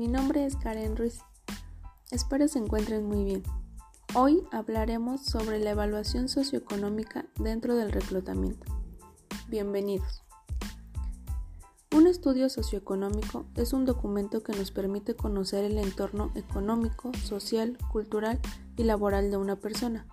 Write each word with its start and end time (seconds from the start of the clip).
mi 0.00 0.08
nombre 0.08 0.46
es 0.46 0.56
Karen 0.56 0.96
Ruiz. 0.96 1.18
Espero 2.10 2.48
se 2.48 2.58
encuentren 2.58 3.04
muy 3.04 3.22
bien. 3.22 3.42
Hoy 4.14 4.42
hablaremos 4.50 5.20
sobre 5.20 5.58
la 5.58 5.72
evaluación 5.72 6.30
socioeconómica 6.30 7.26
dentro 7.38 7.76
del 7.76 7.92
reclutamiento. 7.92 8.64
Bienvenidos. 9.48 10.22
Un 11.94 12.06
estudio 12.06 12.48
socioeconómico 12.48 13.44
es 13.56 13.74
un 13.74 13.84
documento 13.84 14.42
que 14.42 14.56
nos 14.56 14.70
permite 14.70 15.16
conocer 15.16 15.66
el 15.66 15.76
entorno 15.76 16.32
económico, 16.34 17.12
social, 17.22 17.76
cultural 17.92 18.40
y 18.78 18.84
laboral 18.84 19.30
de 19.30 19.36
una 19.36 19.56
persona. 19.56 20.06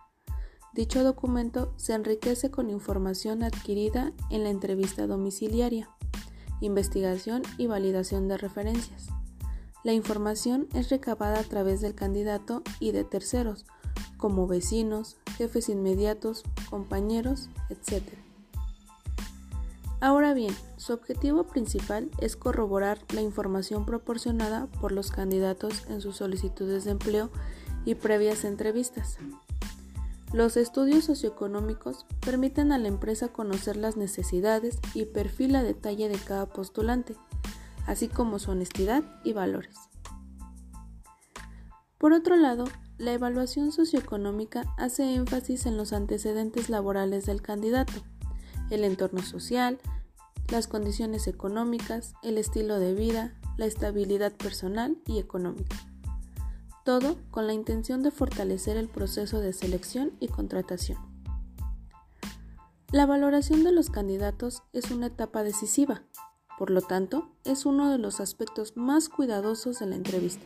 Dicho 0.74 1.02
documento 1.06 1.74
se 1.78 1.94
enriquece 1.94 2.52
con 2.52 2.70
información 2.70 3.42
adquirida 3.42 4.12
en 4.32 4.44
la 4.44 4.50
entrevista 4.50 5.08
domiciliaria 5.08 5.90
investigación 6.60 7.44
y 7.58 7.68
validación 7.68 8.28
de 8.28 8.38
referencias. 8.38 9.08
La 9.84 9.94
información 9.94 10.68
es 10.74 10.90
recabada 10.90 11.40
a 11.40 11.44
través 11.44 11.82
del 11.82 11.96
candidato 11.96 12.64
y 12.80 12.92
de 12.92 13.04
terceros, 13.04 13.66
como 14.18 14.48
vecinos, 14.48 15.18
jefes 15.38 15.70
inmediatos, 15.70 16.44
compañeros, 16.70 17.50
etc. 17.70 18.04
Ahora 20.00 20.34
bien, 20.34 20.54
su 20.76 20.94
objetivo 20.94 21.46
principal 21.46 22.12
es 22.20 22.36
corroborar 22.36 23.00
la 23.14 23.22
información 23.22 23.86
proporcionada 23.86 24.68
por 24.80 24.92
los 24.92 25.12
candidatos 25.12 25.86
en 25.90 26.02
sus 26.02 26.18
solicitudes 26.18 26.86
de 26.86 26.92
empleo 26.92 27.32
y 27.86 27.96
previas 27.96 28.44
entrevistas. 28.44 29.18
Los 30.34 30.58
estudios 30.58 31.06
socioeconómicos 31.06 32.06
permiten 32.20 32.72
a 32.74 32.78
la 32.78 32.90
empresa 32.90 33.30
conocer 33.30 33.78
las 33.78 33.96
necesidades 33.96 34.78
y 34.94 35.06
perfil 35.06 35.56
a 35.56 35.64
detalle 35.64 36.10
de 36.10 36.18
cada 36.18 36.48
postulante, 36.48 37.16
así 37.88 38.08
como 38.08 38.38
su 38.38 38.52
honestidad 38.52 39.04
y 39.24 39.34
valores. 39.34 39.76
Por 41.98 42.14
otro 42.14 42.36
lado, 42.36 42.66
la 43.00 43.14
evaluación 43.14 43.72
socioeconómica 43.72 44.66
hace 44.78 45.16
énfasis 45.16 45.66
en 45.66 45.76
los 45.76 45.92
antecedentes 45.92 46.70
laborales 46.70 47.26
del 47.26 47.42
candidato, 47.42 48.04
el 48.70 48.84
entorno 48.84 49.24
social, 49.24 49.80
las 50.50 50.68
condiciones 50.68 51.26
económicas, 51.26 52.14
el 52.22 52.38
estilo 52.38 52.80
de 52.80 52.94
vida, 52.94 53.34
la 53.58 53.66
estabilidad 53.66 54.34
personal 54.34 54.98
y 55.08 55.18
económica 55.18 55.76
todo 56.88 57.18
con 57.32 57.48
la 57.48 57.54
intención 57.54 58.02
de 58.02 58.12
fortalecer 58.12 58.78
el 58.78 58.88
proceso 58.88 59.42
de 59.42 59.52
selección 59.52 60.14
y 60.22 60.30
contratación. 60.30 60.98
La 62.94 63.06
valoración 63.06 63.66
de 63.66 63.74
los 63.74 63.90
candidatos 63.90 64.64
es 64.72 64.90
una 64.90 65.08
etapa 65.08 65.44
decisiva, 65.44 66.04
por 66.58 66.72
lo 66.72 66.82
tanto, 66.82 67.30
es 67.44 67.66
uno 67.66 67.92
de 67.92 67.98
los 67.98 68.20
aspectos 68.20 68.76
más 68.76 69.10
cuidadosos 69.10 69.80
de 69.80 69.86
la 69.86 69.96
entrevista. 69.96 70.46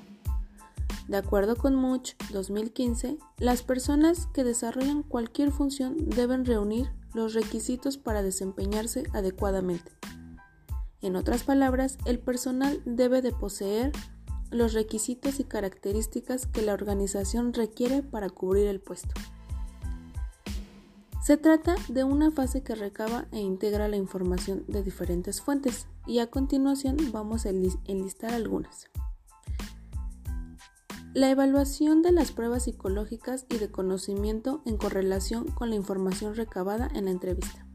De 1.07 1.17
acuerdo 1.17 1.55
con 1.55 1.75
Much 1.75 2.13
2015, 2.31 3.17
las 3.37 3.63
personas 3.63 4.27
que 4.33 4.43
desarrollan 4.43 5.03
cualquier 5.03 5.51
función 5.51 5.97
deben 6.09 6.45
reunir 6.45 6.91
los 7.13 7.33
requisitos 7.33 7.97
para 7.97 8.23
desempeñarse 8.23 9.03
adecuadamente. 9.13 9.91
En 11.01 11.15
otras 11.15 11.43
palabras, 11.43 11.97
el 12.05 12.19
personal 12.19 12.81
debe 12.85 13.21
de 13.21 13.31
poseer 13.31 13.91
los 14.51 14.73
requisitos 14.73 15.39
y 15.39 15.45
características 15.45 16.45
que 16.45 16.61
la 16.61 16.73
organización 16.73 17.53
requiere 17.53 18.03
para 18.03 18.29
cubrir 18.29 18.67
el 18.67 18.81
puesto. 18.81 19.13
Se 21.21 21.37
trata 21.37 21.75
de 21.87 22.03
una 22.03 22.31
fase 22.31 22.63
que 22.63 22.73
recaba 22.73 23.27
e 23.31 23.39
integra 23.39 23.87
la 23.87 23.95
información 23.95 24.65
de 24.67 24.81
diferentes 24.81 25.39
fuentes 25.39 25.85
y 26.07 26.17
a 26.17 26.31
continuación 26.31 26.97
vamos 27.11 27.45
a 27.45 27.49
enlistar 27.49 28.33
algunas. 28.33 28.89
La 31.13 31.29
evaluación 31.29 32.01
de 32.01 32.11
las 32.11 32.31
pruebas 32.31 32.63
psicológicas 32.63 33.45
y 33.49 33.57
de 33.57 33.69
conocimiento 33.69 34.63
en 34.65 34.77
correlación 34.77 35.45
con 35.51 35.69
la 35.69 35.75
información 35.75 36.35
recabada 36.35 36.89
en 36.95 37.05
la 37.05 37.11
entrevista 37.11 37.67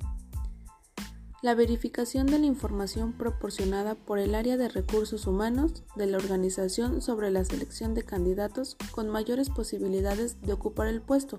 la 1.47 1.55
verificación 1.55 2.27
de 2.27 2.41
la 2.41 2.47
información 2.47 3.13
proporcionada 3.13 3.95
por 3.95 4.19
el 4.19 4.35
área 4.35 4.57
de 4.57 4.69
recursos 4.69 5.29
humanos 5.29 5.85
de 5.95 6.07
la 6.07 6.17
organización 6.17 7.01
sobre 7.03 7.31
la 7.31 7.45
selección 7.45 7.95
de 7.95 8.03
candidatos 8.03 8.77
con 8.91 9.09
mayores 9.11 9.49
posibilidades 9.51 10.41
de 10.43 10.55
ocupar 10.55 10.89
el 10.89 11.01
puesto, 11.01 11.39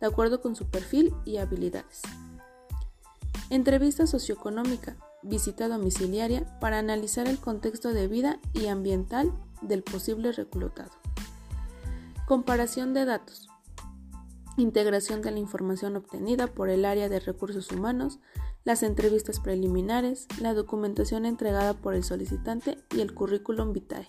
de 0.00 0.06
acuerdo 0.06 0.40
con 0.40 0.56
su 0.56 0.66
perfil 0.66 1.14
y 1.24 1.38
habilidades. 1.38 2.02
Entrevista 3.50 4.06
socioeconómica, 4.06 4.96
visita 5.22 5.68
domiciliaria 5.68 6.58
para 6.60 6.78
analizar 6.78 7.26
el 7.26 7.38
contexto 7.38 7.92
de 7.92 8.08
vida 8.08 8.38
y 8.52 8.66
ambiental 8.66 9.32
del 9.62 9.82
posible 9.82 10.32
reclutado. 10.32 10.92
Comparación 12.26 12.94
de 12.94 13.04
datos. 13.04 13.48
Integración 14.56 15.22
de 15.22 15.30
la 15.30 15.38
información 15.38 15.96
obtenida 15.96 16.48
por 16.48 16.68
el 16.68 16.84
área 16.84 17.08
de 17.08 17.20
recursos 17.20 17.70
humanos 17.70 18.18
las 18.68 18.82
entrevistas 18.82 19.40
preliminares, 19.40 20.26
la 20.42 20.52
documentación 20.52 21.24
entregada 21.24 21.72
por 21.72 21.94
el 21.94 22.04
solicitante 22.04 22.76
y 22.94 23.00
el 23.00 23.14
currículum 23.14 23.72
vitae. 23.72 24.06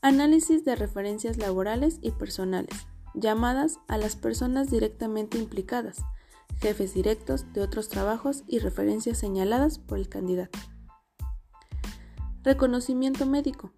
Análisis 0.00 0.64
de 0.64 0.76
referencias 0.76 1.36
laborales 1.36 1.98
y 2.02 2.12
personales, 2.12 2.86
llamadas 3.16 3.80
a 3.88 3.98
las 3.98 4.14
personas 4.14 4.70
directamente 4.70 5.38
implicadas, 5.38 5.98
jefes 6.60 6.94
directos 6.94 7.52
de 7.52 7.62
otros 7.62 7.88
trabajos 7.88 8.44
y 8.46 8.60
referencias 8.60 9.18
señaladas 9.18 9.78
por 9.78 9.98
el 9.98 10.08
candidato. 10.08 10.58
Reconocimiento 12.42 13.26
médico. 13.26 13.72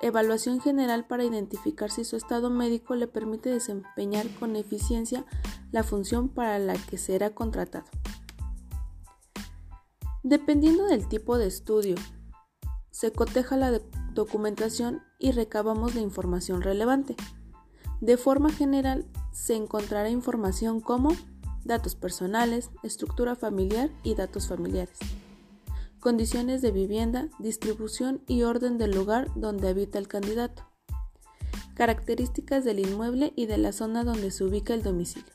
Evaluación 0.00 0.60
general 0.60 1.06
para 1.06 1.24
identificar 1.24 1.90
si 1.90 2.04
su 2.04 2.16
estado 2.16 2.50
médico 2.50 2.94
le 2.94 3.06
permite 3.06 3.50
desempeñar 3.50 4.26
con 4.38 4.56
eficiencia 4.56 5.24
la 5.72 5.82
función 5.82 6.28
para 6.28 6.58
la 6.58 6.74
que 6.74 6.98
será 6.98 7.34
contratado. 7.34 7.86
Dependiendo 10.22 10.86
del 10.86 11.06
tipo 11.06 11.36
de 11.36 11.46
estudio, 11.46 11.96
se 12.90 13.12
coteja 13.12 13.56
la 13.56 13.78
documentación 14.14 15.02
y 15.18 15.32
recabamos 15.32 15.94
la 15.94 16.00
información 16.00 16.62
relevante. 16.62 17.16
De 18.00 18.16
forma 18.16 18.50
general, 18.50 19.06
se 19.32 19.54
encontrará 19.56 20.10
información 20.10 20.80
como 20.80 21.10
datos 21.64 21.94
personales, 21.94 22.70
estructura 22.82 23.34
familiar 23.36 23.90
y 24.02 24.14
datos 24.14 24.48
familiares, 24.48 24.98
condiciones 26.00 26.60
de 26.62 26.70
vivienda, 26.70 27.28
distribución 27.38 28.22
y 28.26 28.42
orden 28.42 28.78
del 28.78 28.90
lugar 28.90 29.28
donde 29.34 29.68
habita 29.68 29.98
el 29.98 30.08
candidato, 30.08 30.64
características 31.74 32.64
del 32.64 32.80
inmueble 32.80 33.32
y 33.34 33.46
de 33.46 33.58
la 33.58 33.72
zona 33.72 34.04
donde 34.04 34.30
se 34.30 34.44
ubica 34.44 34.74
el 34.74 34.82
domicilio 34.82 35.34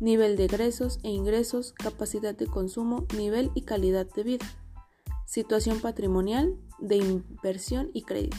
nivel 0.00 0.36
de 0.36 0.44
egresos 0.44 1.00
e 1.02 1.10
ingresos, 1.10 1.72
capacidad 1.72 2.34
de 2.34 2.46
consumo, 2.46 3.06
nivel 3.16 3.50
y 3.54 3.62
calidad 3.62 4.06
de 4.14 4.22
vida, 4.22 4.46
situación 5.26 5.80
patrimonial, 5.80 6.56
de 6.78 6.96
inversión 6.96 7.90
y 7.92 8.02
crédito, 8.02 8.36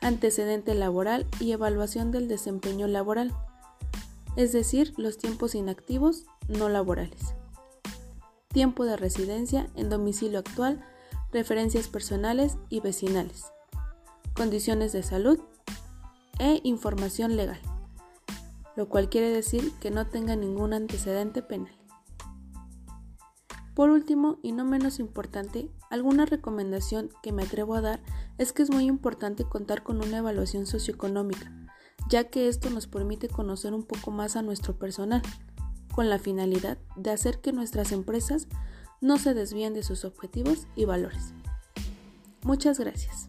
antecedente 0.00 0.74
laboral 0.74 1.26
y 1.40 1.52
evaluación 1.52 2.10
del 2.10 2.28
desempeño 2.28 2.86
laboral, 2.86 3.34
es 4.36 4.52
decir, 4.52 4.94
los 4.96 5.18
tiempos 5.18 5.54
inactivos 5.54 6.24
no 6.48 6.68
laborales, 6.68 7.34
tiempo 8.48 8.84
de 8.84 8.96
residencia 8.96 9.68
en 9.74 9.88
domicilio 9.88 10.38
actual, 10.38 10.84
referencias 11.32 11.88
personales 11.88 12.56
y 12.68 12.80
vecinales, 12.80 13.46
condiciones 14.34 14.92
de 14.92 15.02
salud 15.02 15.40
e 16.38 16.60
información 16.62 17.36
legal 17.36 17.60
lo 18.78 18.88
cual 18.88 19.08
quiere 19.08 19.30
decir 19.30 19.72
que 19.80 19.90
no 19.90 20.06
tenga 20.06 20.36
ningún 20.36 20.72
antecedente 20.72 21.42
penal. 21.42 21.77
Por 23.78 23.90
último, 23.90 24.40
y 24.42 24.50
no 24.50 24.64
menos 24.64 24.98
importante, 24.98 25.70
alguna 25.88 26.26
recomendación 26.26 27.10
que 27.22 27.30
me 27.30 27.44
atrevo 27.44 27.76
a 27.76 27.80
dar 27.80 28.00
es 28.36 28.52
que 28.52 28.64
es 28.64 28.70
muy 28.70 28.86
importante 28.86 29.44
contar 29.44 29.84
con 29.84 30.02
una 30.02 30.18
evaluación 30.18 30.66
socioeconómica, 30.66 31.52
ya 32.08 32.24
que 32.24 32.48
esto 32.48 32.70
nos 32.70 32.88
permite 32.88 33.28
conocer 33.28 33.74
un 33.74 33.84
poco 33.84 34.10
más 34.10 34.34
a 34.34 34.42
nuestro 34.42 34.76
personal, 34.76 35.22
con 35.94 36.10
la 36.10 36.18
finalidad 36.18 36.76
de 36.96 37.12
hacer 37.12 37.40
que 37.40 37.52
nuestras 37.52 37.92
empresas 37.92 38.48
no 39.00 39.16
se 39.16 39.32
desvíen 39.32 39.74
de 39.74 39.84
sus 39.84 40.04
objetivos 40.04 40.66
y 40.74 40.84
valores. 40.84 41.32
Muchas 42.42 42.80
gracias. 42.80 43.28